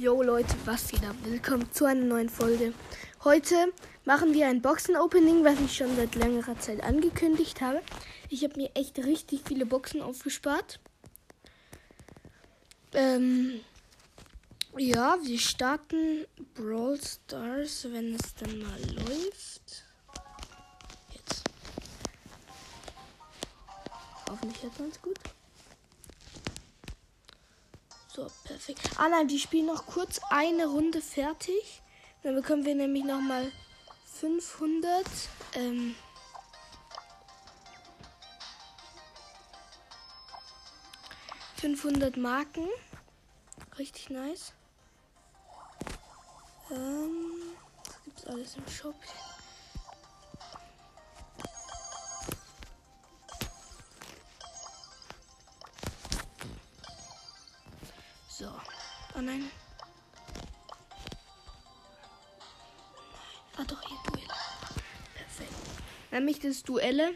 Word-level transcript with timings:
Yo 0.00 0.22
Leute, 0.22 0.54
was 0.64 0.88
geht 0.88 1.04
ab? 1.04 1.14
Willkommen 1.22 1.70
zu 1.70 1.84
einer 1.84 2.04
neuen 2.04 2.28
Folge. 2.28 2.72
Heute 3.22 3.54
machen 4.04 4.34
wir 4.34 4.48
ein 4.48 4.60
Boxen-Opening, 4.60 5.44
was 5.44 5.60
ich 5.60 5.76
schon 5.76 5.94
seit 5.94 6.16
längerer 6.16 6.58
Zeit 6.58 6.82
angekündigt 6.82 7.60
habe. 7.60 7.80
Ich 8.28 8.42
habe 8.42 8.56
mir 8.56 8.70
echt 8.74 8.98
richtig 8.98 9.42
viele 9.46 9.66
Boxen 9.66 10.02
aufgespart. 10.02 10.80
Ähm, 12.92 13.60
ja, 14.76 15.16
wir 15.22 15.38
starten 15.38 16.26
Brawl 16.54 16.98
Stars, 17.00 17.86
wenn 17.92 18.14
es 18.14 18.34
dann 18.34 18.58
mal 18.58 18.80
läuft. 18.94 19.84
Jetzt. 21.12 21.44
Hoffentlich 24.28 24.62
hört 24.62 24.80
man 24.80 24.88
es 24.88 25.00
gut. 25.00 25.18
So, 28.14 28.28
perfekt. 28.44 28.90
Ah 28.96 29.08
nein, 29.08 29.26
die 29.26 29.40
spielen 29.40 29.66
noch 29.66 29.86
kurz 29.86 30.20
eine 30.30 30.66
Runde 30.66 31.02
fertig. 31.02 31.82
Dann 32.22 32.36
bekommen 32.36 32.64
wir 32.64 32.76
nämlich 32.76 33.02
nochmal 33.02 33.50
500. 34.20 35.04
Ähm, 35.54 35.96
...500 41.60 42.20
Marken. 42.20 42.68
Richtig 43.78 44.10
nice. 44.10 44.52
Ähm, 46.70 47.56
was 47.84 48.04
gibt's 48.04 48.26
alles 48.26 48.56
im 48.56 48.68
Shop? 48.68 48.94
So. 58.36 58.46
Oh 59.16 59.20
nein. 59.20 59.48
Ah 63.56 63.62
doch, 63.64 63.80
hier 63.82 63.96
Duelle. 64.08 64.34
Perfekt. 65.14 65.52
Nämlich 66.10 66.40
das 66.40 66.64
Duelle. 66.64 67.14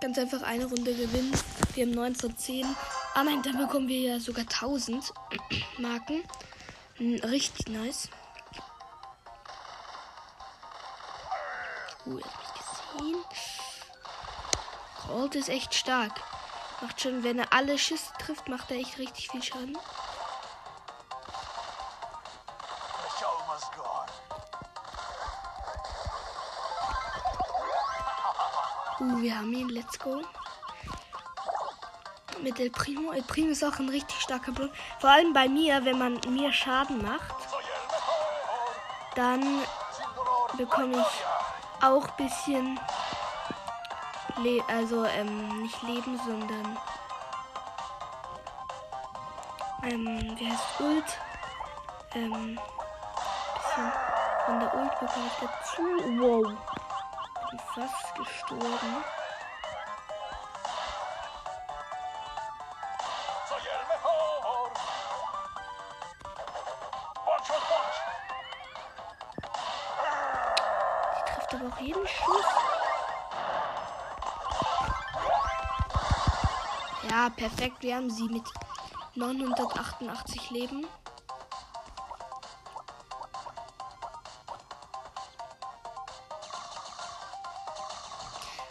Ganz 0.00 0.18
einfach 0.18 0.42
eine 0.42 0.64
Runde 0.64 0.92
gewinnen. 0.92 1.32
Wir 1.74 1.86
haben 1.86 1.92
9 1.92 2.16
von 2.16 2.36
10. 2.36 2.66
Ah 3.14 3.22
nein, 3.22 3.42
dann 3.44 3.56
bekommen 3.56 3.86
wir 3.86 4.00
ja 4.00 4.18
sogar 4.18 4.42
1000 4.42 5.12
Marken. 5.78 6.24
Hm, 6.96 7.20
Richtig 7.20 7.68
nice. 7.68 8.08
Uh, 12.06 12.18
er 12.18 12.24
hat 12.24 12.40
mich 12.40 12.98
gesehen. 12.98 13.24
Colt 15.06 15.36
ist 15.36 15.48
echt 15.48 15.74
stark. 15.74 16.20
Macht 16.80 17.00
schon, 17.00 17.22
wenn 17.22 17.38
er 17.38 17.52
alle 17.52 17.78
Schüsse 17.78 18.12
trifft, 18.18 18.48
macht 18.48 18.70
er 18.70 18.78
echt 18.78 18.98
richtig 18.98 19.30
viel 19.30 19.42
Schaden. 19.42 19.78
Uh, 29.00 29.20
wir 29.20 29.36
haben 29.36 29.52
ihn. 29.52 29.68
Let's 29.68 29.98
go. 29.98 30.22
Mit 32.42 32.60
El 32.60 32.70
Primo. 32.70 33.12
El 33.12 33.22
Primo 33.22 33.50
ist 33.50 33.64
auch 33.64 33.78
ein 33.78 33.88
richtig 33.88 34.20
starker 34.20 34.52
Bro. 34.52 34.68
Vor 35.00 35.10
allem 35.10 35.32
bei 35.32 35.48
mir, 35.48 35.84
wenn 35.84 35.98
man 35.98 36.20
mir 36.28 36.52
Schaden 36.52 37.02
macht, 37.02 37.34
dann 39.14 39.62
bekomme 40.56 40.98
ich 40.98 41.84
auch 41.84 42.06
ein 42.06 42.16
bisschen. 42.16 42.80
Le 44.42 44.60
also, 44.66 45.04
ähm, 45.04 45.62
nicht 45.62 45.80
Leben, 45.82 46.20
sondern. 46.26 46.78
Ähm, 49.84 50.36
wie 50.36 50.50
heißt 50.50 50.80
Ult? 50.80 51.18
Ähm, 52.14 52.58
bisschen 53.54 53.92
von 54.44 54.60
der 54.60 54.74
Ult 54.74 54.90
bekomme 54.98 55.26
ich 55.26 55.38
dazu. 55.40 55.82
Wow. 56.18 56.46
Bin 57.50 57.60
fast 57.74 58.14
gestorben. 58.16 59.04
Die 71.16 71.32
trifft 71.32 71.54
aber 71.54 71.72
auch 71.72 71.80
jeden 71.80 72.06
Schuss. 72.06 72.73
Ja, 77.14 77.30
perfekt. 77.30 77.76
Wir 77.80 77.94
haben 77.94 78.10
sie 78.10 78.24
mit 78.24 78.42
988 79.14 80.50
Leben. 80.50 80.84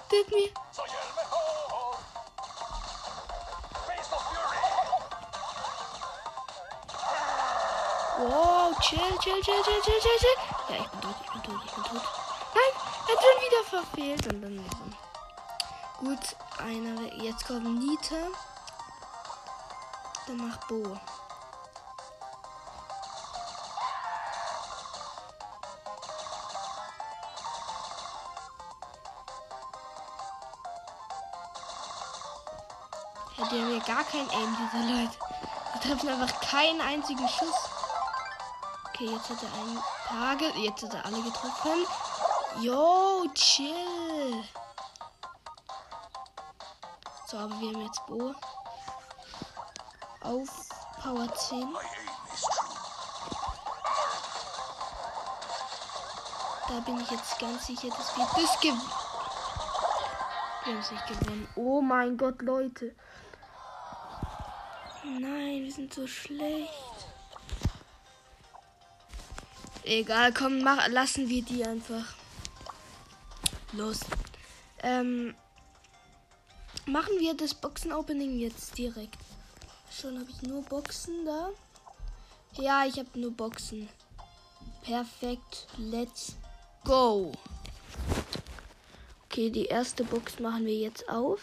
Gib 0.09 0.29
mir. 0.29 0.49
Wow, 8.19 8.77
chill, 8.81 8.99
chill, 9.21 9.41
chill, 9.41 9.63
chill, 9.63 9.81
chill, 9.85 9.99
chill, 10.01 10.19
chill. 10.19 10.37
Ja, 10.67 10.75
ich 10.83 10.89
bin 10.89 11.01
tot, 11.01 11.15
ich 11.23 11.31
bin 11.31 11.43
tot, 11.43 11.61
ich 11.65 11.71
bin 11.71 11.83
tot. 11.85 12.01
Nein, 12.53 12.73
er 13.07 13.15
hat 13.15 13.23
schon 13.23 13.37
wieder 13.41 13.63
verfehlt. 13.69 14.33
Und 14.33 14.41
dann 14.41 15.12
Gut, 15.99 16.35
einer. 16.57 17.13
Jetzt 17.13 17.47
kommt 17.47 17.79
Nita. 17.79 18.15
Danach 20.27 20.57
Bo. 20.67 20.97
Die 33.53 33.61
haben 33.61 33.73
ja 33.75 33.83
gar 33.83 34.03
kein 34.03 34.27
Aim, 34.31 34.57
diese 34.57 34.83
Leute. 34.83 35.17
Die 35.75 35.87
treffen 35.87 36.09
einfach 36.09 36.41
keinen 36.41 36.81
einzigen 36.81 37.27
Schuss. 37.27 37.69
Okay, 38.87 39.05
jetzt 39.05 39.29
hat 39.29 39.37
er 39.43 39.53
einen 39.61 39.79
Tage. 40.07 40.59
Jetzt 40.59 40.83
hat 40.83 40.93
er 40.93 41.05
alle 41.05 41.21
getroffen. 41.21 41.85
Yo, 42.61 43.25
chill. 43.35 44.43
So, 47.33 47.39
aber 47.39 47.59
wir 47.59 47.69
haben 47.69 47.81
jetzt 47.81 48.05
Bo. 48.05 48.35
Auf 50.21 50.69
Power 51.01 51.33
10. 51.33 51.61
My 51.61 51.65
aim 51.65 51.79
is 52.31 52.41
true. 52.41 52.77
Da 56.67 56.79
bin 56.81 57.01
ich 57.01 57.09
jetzt 57.09 57.39
ganz 57.39 57.65
sicher, 57.65 57.87
dass 57.87 58.15
wir 58.15 58.27
das 58.35 58.59
gewinnen. 58.59 58.81
Wir 60.63 60.73
haben 60.73 60.79
es 60.79 60.91
nicht 60.91 61.07
gewonnen. 61.07 61.47
Oh 61.55 61.81
mein 61.81 62.17
Gott, 62.17 62.39
Leute. 62.43 62.95
Nein, 65.03 65.63
wir 65.63 65.71
sind 65.71 65.91
so 65.91 66.05
schlecht. 66.05 66.69
Egal, 69.81 70.31
komm, 70.33 70.61
mach, 70.61 70.87
lassen 70.89 71.27
wir 71.29 71.41
die 71.41 71.65
einfach. 71.65 72.13
Los. 73.71 74.01
Ähm, 74.83 75.35
machen 76.85 77.19
wir 77.19 77.33
das 77.35 77.53
Boxen-Opening 77.53 78.39
jetzt 78.39 78.77
direkt. 78.77 79.17
Schon 79.91 80.19
habe 80.19 80.29
ich 80.29 80.41
nur 80.41 80.61
Boxen 80.63 81.25
da. 81.25 81.49
Ja, 82.61 82.85
ich 82.85 82.97
habe 82.97 83.19
nur 83.19 83.31
Boxen. 83.31 83.89
Perfekt. 84.83 85.67
Let's 85.77 86.35
go. 86.83 87.31
Okay, 89.25 89.49
die 89.49 89.65
erste 89.65 90.03
Box 90.03 90.39
machen 90.39 90.65
wir 90.65 90.75
jetzt 90.75 91.07
auf. 91.09 91.41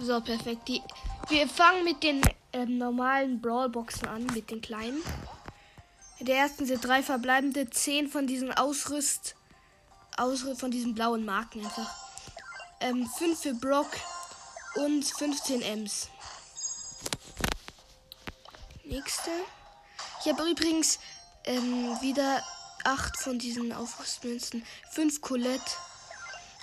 So, 0.00 0.20
perfekt. 0.20 0.68
Die, 0.68 0.80
wir 1.28 1.48
fangen 1.48 1.84
mit 1.84 2.02
den 2.02 2.20
ähm, 2.52 2.78
normalen 2.78 3.40
Brawl-Boxen 3.40 4.08
an, 4.08 4.26
mit 4.26 4.50
den 4.50 4.60
kleinen. 4.60 5.02
In 6.18 6.26
der 6.26 6.36
ersten 6.36 6.66
sind 6.66 6.84
drei 6.84 7.02
verbleibende, 7.02 7.68
zehn 7.70 8.08
von 8.08 8.26
diesen 8.26 8.52
Ausrüst, 8.52 9.34
Ausrüst 10.16 10.60
von 10.60 10.70
diesen 10.70 10.94
blauen 10.94 11.24
Marken 11.24 11.64
einfach. 11.64 12.07
Ähm, 12.80 13.08
fünf 13.18 13.40
für 13.42 13.54
Brock 13.54 13.90
und 14.76 15.04
15 15.04 15.62
Ms. 15.62 16.08
Nächste. 18.84 19.30
Ich 20.20 20.32
habe 20.32 20.48
übrigens 20.48 20.98
ähm, 21.44 22.00
wieder 22.00 22.42
acht 22.84 23.18
von 23.18 23.38
diesen 23.38 23.72
Aufrüstmünzen, 23.72 24.64
fünf 24.90 25.20
Colette 25.20 25.72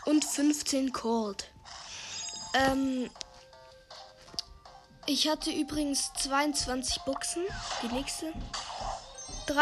und 0.05 0.23
15 0.23 0.93
Cold. 0.93 1.51
Ähm, 2.53 3.09
ich 5.07 5.27
hatte 5.27 5.51
übrigens 5.51 6.11
22 6.13 7.01
Boxen. 7.01 7.43
Die 7.83 7.93
nächste. 7.93 8.33
3, 9.47 9.61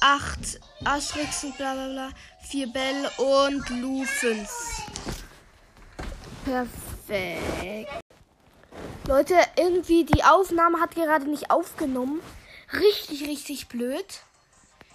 8 0.00 0.60
Asterixen, 0.84 1.52
bla 1.54 1.74
bla 1.74 1.88
bla. 1.88 2.10
4 2.48 2.72
Bell 2.72 3.10
und 3.18 3.68
Lu 3.70 4.04
5. 4.04 4.48
Perfekt. 6.44 8.04
Leute, 9.06 9.34
irgendwie 9.56 10.04
die 10.04 10.24
Aufnahme 10.24 10.80
hat 10.80 10.94
gerade 10.94 11.28
nicht 11.28 11.50
aufgenommen. 11.50 12.20
Richtig, 12.72 13.26
richtig 13.28 13.68
blöd. 13.68 14.06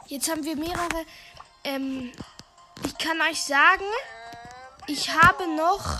Jetzt 0.07 0.29
haben 0.29 0.43
wir 0.43 0.55
mehrere. 0.55 1.05
Ähm, 1.63 2.11
ich 2.85 2.97
kann 2.97 3.21
euch 3.21 3.41
sagen, 3.41 3.85
ich 4.87 5.13
habe 5.13 5.47
noch. 5.55 5.99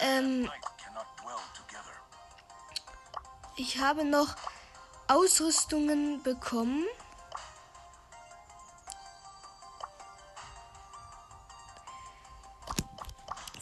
Ähm, 0.00 0.50
ich 3.56 3.80
habe 3.80 4.04
noch 4.04 4.36
Ausrüstungen 5.08 6.22
bekommen. 6.22 6.84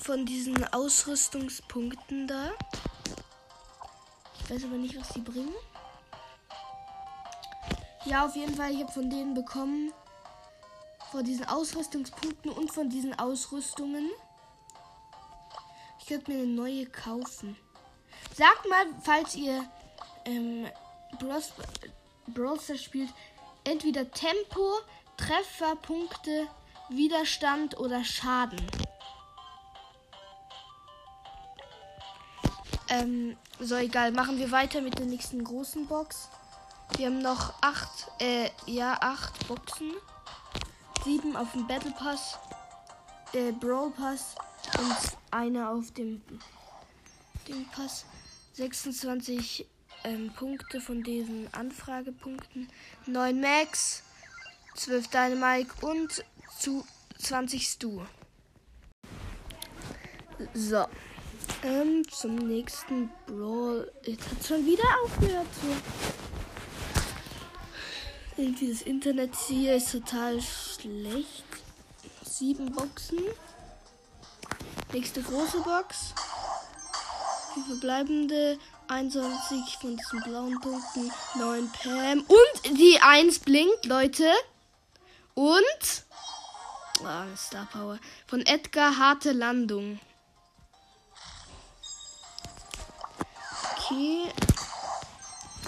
Von 0.05 0.27
diesen 0.27 0.62
Ausrüstungspunkten 0.75 2.27
da. 2.29 2.51
Ich 4.39 4.51
weiß 4.51 4.65
aber 4.65 4.77
nicht, 4.77 5.01
was 5.01 5.09
die 5.15 5.21
bringen. 5.21 5.55
Ja, 8.05 8.27
auf 8.27 8.37
jeden 8.37 8.55
Fall, 8.55 8.71
ich 8.73 8.83
habe 8.83 8.93
von 8.93 9.09
denen 9.09 9.33
bekommen. 9.33 9.95
Von 11.11 11.25
diesen 11.25 11.47
Ausrüstungspunkten 11.49 12.51
und 12.51 12.71
von 12.71 12.91
diesen 12.91 13.19
Ausrüstungen. 13.19 14.11
Ich 16.01 16.05
könnte 16.05 16.33
mir 16.33 16.43
eine 16.43 16.49
neue 16.49 16.85
kaufen. 16.85 17.56
Sagt 18.37 18.69
mal, 18.69 18.85
falls 19.03 19.35
ihr 19.35 19.65
ähm, 20.27 20.67
Bros 21.19 21.55
Brawl 22.27 22.61
Stars 22.61 22.83
spielt, 22.83 23.09
entweder 23.65 24.11
Tempo, 24.11 24.81
Trefferpunkte, 25.17 26.47
Widerstand 26.91 27.79
oder 27.79 28.05
Schaden. 28.05 28.61
Ähm, 32.94 33.37
so 33.58 33.75
egal, 33.75 34.12
machen 34.12 34.38
wir 34.38 34.52
weiter 34.52 34.81
mit 34.81 34.99
der 34.99 35.06
nächsten 35.06 35.43
großen 35.43 35.87
Box. 35.88 36.29
Wir 36.96 37.06
haben 37.06 37.23
noch 37.23 37.55
acht, 37.61 38.08
äh, 38.20 38.50
ja, 38.67 38.96
acht 39.00 39.49
Boxen. 39.49 39.93
Sieben 41.05 41.35
auf 41.35 41.50
dem 41.52 41.67
Battle 41.67 41.91
Pass, 41.91 42.38
äh, 43.32 43.50
Brawl 43.50 43.91
Pass 43.91 44.37
und 44.79 45.19
eine 45.32 45.69
auf 45.69 45.91
dem 45.93 46.23
Ding 47.49 47.67
Pass. 47.75 48.05
26 48.52 49.67
ähm, 50.05 50.32
Punkte 50.35 50.81
von 50.81 51.02
diesen 51.02 51.52
Anfragepunkten. 51.52 52.69
9 53.06 53.41
Max, 53.41 54.05
12 54.76 55.08
Dynamike 55.08 55.85
und 55.85 56.25
zu 56.61 56.87
20 57.19 57.67
Stu. 57.67 58.02
So. 60.55 60.87
Ähm, 61.62 62.02
zum 62.11 62.37
nächsten 62.37 63.11
Brawl. 63.26 63.91
Jetzt 64.02 64.31
hat 64.31 64.46
schon 64.46 64.67
wieder 64.67 64.85
aufgehört 65.05 65.46
so. 65.62 65.69
Irgendwie 68.37 68.70
das 68.70 68.82
Internet 68.82 69.35
hier 69.46 69.76
ist 69.76 69.93
total 69.93 70.41
schlecht. 70.41 71.44
Sieben 72.25 72.73
Boxen. 72.73 73.20
Nächste 74.93 75.23
große 75.23 75.61
Box. 75.61 76.14
Die 77.56 77.62
verbleibende 77.62 78.58
21 78.88 79.79
von 79.81 79.96
diesen 79.96 80.23
blauen 80.23 80.61
Punkten. 80.61 81.11
9 81.38 81.70
Pam. 81.73 82.20
Und 82.26 82.79
die 82.79 82.99
1 83.00 83.38
blinkt, 83.38 83.87
Leute. 83.87 84.31
Und. 85.35 86.05
Ah, 87.05 87.26
Star 87.37 87.67
Power. 87.73 87.99
Von 88.26 88.44
Edgar 88.46 88.99
Harte 88.99 89.32
Landung. 89.32 90.00
Okay. 93.85 94.31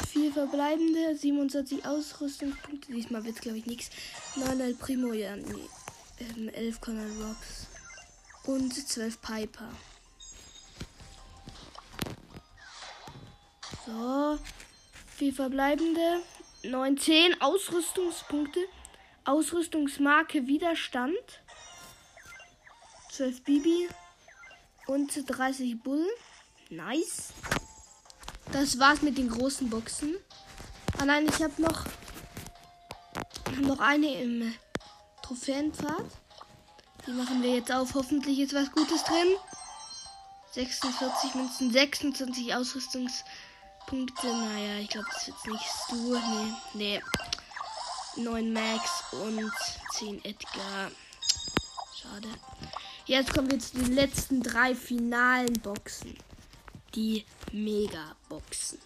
Vier 0.08 0.32
verbleibende, 0.32 1.14
27 1.14 1.84
Ausrüstungspunkte. 1.84 2.92
Diesmal 2.92 3.24
wird 3.24 3.36
es, 3.36 3.42
glaube 3.42 3.58
ich, 3.58 3.66
nichts. 3.66 3.90
9 4.36 4.58
El 4.58 4.74
Primo, 4.74 5.12
ja, 5.12 5.36
nee. 5.36 5.68
Ähm, 6.20 6.48
11 6.48 6.80
Conor 6.80 7.04
Robs. 7.04 7.66
Und 8.44 8.72
12 8.72 9.20
Piper. 9.20 9.68
So. 13.84 14.38
Vier 15.16 15.34
verbleibende. 15.34 16.22
19 16.62 17.42
Ausrüstungspunkte. 17.42 18.60
Ausrüstungsmarke 19.24 20.46
Widerstand. 20.46 21.42
12 23.12 23.44
Bibi. 23.44 23.88
Und 24.86 25.12
30 25.28 25.82
Bull. 25.82 26.06
Nice. 26.70 27.34
Das 28.52 28.78
war's 28.78 29.02
mit 29.02 29.18
den 29.18 29.28
großen 29.28 29.68
Boxen. 29.68 30.14
Ah 30.98 31.04
nein, 31.04 31.26
ich 31.28 31.42
habe 31.42 31.60
noch, 31.60 31.84
noch 33.60 33.80
eine 33.80 34.22
im 34.22 34.54
Trophäenpfad. 35.22 36.04
Die 37.06 37.12
machen 37.12 37.42
wir 37.42 37.56
jetzt 37.56 37.72
auf. 37.72 37.94
Hoffentlich 37.94 38.38
ist 38.40 38.54
was 38.54 38.70
Gutes 38.72 39.04
drin. 39.04 39.36
46 40.52 41.34
Münzen, 41.34 41.70
26 41.70 42.54
Ausrüstungspunkte. 42.54 44.26
Naja, 44.26 44.78
ich 44.80 44.88
glaube, 44.88 45.08
das 45.12 45.26
wird 45.26 45.46
nicht 45.46 45.66
so. 45.88 46.14
Nee, 46.74 47.00
nee. 47.02 47.02
9 48.16 48.52
Max 48.52 49.04
und 49.12 49.52
10 49.92 50.24
Edgar. 50.24 50.90
Schade. 51.94 52.28
Jetzt 53.04 53.34
kommen 53.34 53.50
wir 53.50 53.58
zu 53.58 53.76
den 53.76 53.94
letzten 53.94 54.42
drei 54.42 54.74
finalen 54.74 55.52
Boxen. 55.60 56.16
Die 56.94 57.24
Megaboxen. 57.52 58.80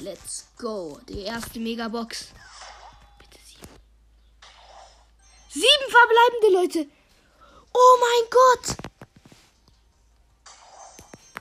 Let's 0.00 0.46
go. 0.56 0.98
Die 1.08 1.20
erste 1.20 1.60
Megabox. 1.60 2.30
Bitte 3.18 3.38
sieben. 3.44 3.68
Sieben 5.50 5.90
verbleibende 5.90 6.48
Leute. 6.52 6.88
Oh 7.72 7.98
mein 8.00 8.28
Gott. 8.30 8.76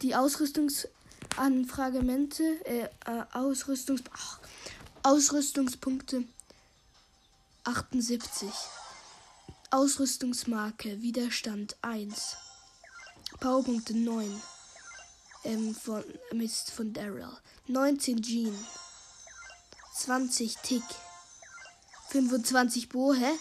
Die 0.01 0.16
Ausrüstungsanfragemente, 0.16 2.44
äh, 2.66 2.83
äh, 2.83 2.89
Ausrüstungs 3.33 4.01
ach, 4.13 4.39
Ausrüstungspunkte 5.04 6.24
78. 7.66 8.50
Ausrüstungsmarke 9.71 11.01
Widerstand 11.01 11.75
1. 11.81 12.38
Powerpunkte 13.39 13.95
9 13.95 14.42
ähm, 15.44 15.75
von 15.75 16.03
Mist 16.31 16.71
von 16.71 16.94
Daryl. 16.94 17.30
19 17.68 18.21
Jean. 18.21 18.65
20 19.95 20.57
Tick. 20.57 20.83
25 22.09 22.90
Bo, 22.90 23.13
hä? 23.13 23.31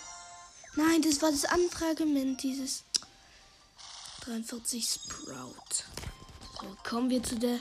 Nein, 0.76 1.02
das 1.02 1.22
war 1.22 1.30
das 1.30 1.44
Anfragement, 1.44 2.42
dieses 2.42 2.84
43 4.20 4.86
Sprout. 4.86 5.84
So, 6.60 6.76
kommen 6.84 7.08
wir 7.08 7.22
zu 7.22 7.38
der 7.38 7.60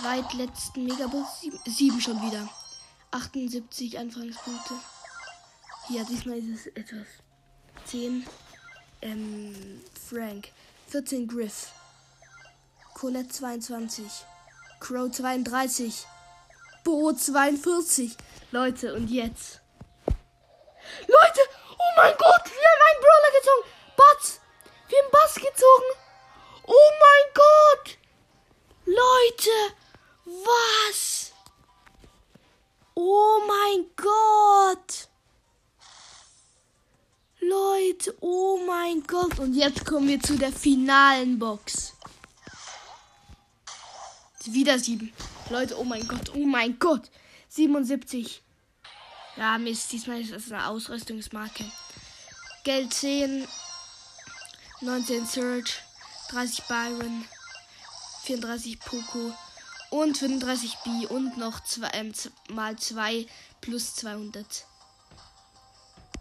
zweitletzten 0.00 0.84
Megabox. 0.84 1.46
7 1.66 2.00
schon 2.00 2.20
wieder. 2.22 2.48
78 3.12 3.98
Anfangspunkte. 3.98 4.74
Ja, 5.88 6.04
diesmal 6.04 6.38
ist 6.38 6.60
es 6.60 6.66
etwas. 6.68 7.06
10 7.86 8.26
ähm, 9.02 9.80
Frank. 10.08 10.48
14 10.88 11.26
Griff. 11.26 11.72
Colette 13.00 13.32
22. 13.32 14.04
Crow 14.78 15.08
32. 15.08 16.06
Bo 16.84 17.12
42. 17.14 18.14
Leute, 18.52 18.92
und 18.92 19.08
jetzt. 19.08 19.62
Leute! 21.08 21.40
Oh 21.78 21.92
mein 21.96 22.12
Gott! 22.18 22.44
Wir 22.44 22.68
haben 22.68 22.82
einen 22.90 23.00
Brawler 23.00 23.32
gezogen! 23.38 23.68
Bots! 23.96 24.40
Wir 24.88 24.98
haben 24.98 25.10
Bass 25.12 25.34
gezogen! 25.34 25.90
Oh 26.66 26.90
mein 27.00 27.32
Gott! 27.32 27.98
Leute! 28.84 29.74
Was? 30.26 31.32
Oh 32.96 33.40
mein 33.48 33.86
Gott! 33.96 35.08
Leute, 37.40 38.14
oh 38.20 38.58
mein 38.66 39.02
Gott. 39.06 39.38
Und 39.38 39.54
jetzt 39.54 39.86
kommen 39.86 40.06
wir 40.06 40.20
zu 40.20 40.36
der 40.36 40.52
finalen 40.52 41.38
Box. 41.38 41.94
Wieder 44.46 44.78
sieben. 44.78 45.12
Leute, 45.50 45.78
oh 45.78 45.84
mein 45.84 46.06
Gott, 46.08 46.32
oh 46.34 46.46
mein 46.46 46.78
Gott. 46.78 47.10
77. 47.48 48.42
Ja, 49.36 49.58
Mist, 49.58 49.92
diesmal 49.92 50.20
ist 50.20 50.32
das 50.32 50.50
eine 50.50 50.66
Ausrüstungsmarke. 50.66 51.64
Geld 52.64 52.92
10. 52.92 53.46
19 54.80 55.26
Surge. 55.26 55.72
30 56.30 56.64
Byron. 56.64 57.24
34 58.24 58.80
Poco. 58.80 59.34
Und 59.90 60.16
35 60.16 60.78
B. 60.84 61.06
Und 61.06 61.36
noch 61.36 61.60
zwei, 61.64 61.90
ähm, 61.92 62.12
mal 62.48 62.76
2 62.76 63.26
plus 63.60 63.94
200. 63.96 64.66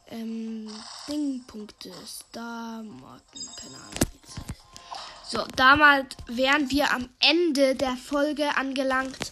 Ähm, 0.07 0.69
Dingpunkte. 1.07 1.93
Star-Marken. 2.05 3.49
Keine 3.57 3.75
Ahnung. 3.75 4.48
So, 5.31 5.45
damals 5.55 6.17
wären 6.25 6.71
wir 6.71 6.91
am 6.91 7.07
Ende 7.19 7.75
der 7.75 7.95
Folge 7.95 8.57
angelangt. 8.57 9.31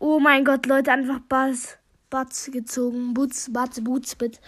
Oh 0.00 0.18
mein 0.18 0.44
Gott, 0.44 0.66
Leute, 0.66 0.90
einfach 0.90 1.20
Bass. 1.20 1.78
Batz 2.10 2.50
gezogen. 2.52 3.14
Butz, 3.14 3.52
Batz, 3.52 3.80
Butz, 3.80 4.16
Bit. 4.16 4.40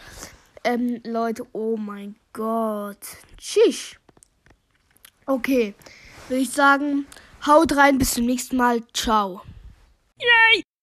Ähm, 0.64 1.00
Leute, 1.04 1.46
oh 1.52 1.76
mein 1.76 2.16
Gott. 2.32 2.98
Tschüss. 3.36 3.94
Okay, 5.24 5.76
würde 6.28 6.42
ich 6.42 6.50
sagen, 6.50 7.06
haut 7.46 7.76
rein, 7.76 7.98
bis 7.98 8.14
zum 8.14 8.26
nächsten 8.26 8.56
Mal. 8.56 8.82
Ciao. 8.92 9.42